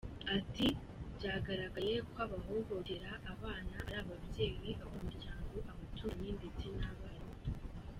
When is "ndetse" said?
6.39-6.65